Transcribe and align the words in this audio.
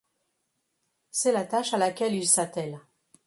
C’est 1.11 1.31
la 1.31 1.45
tâche 1.45 1.75
à 1.75 1.77
laquelle 1.77 2.15
il 2.15 2.27
s’attelle. 2.27 2.79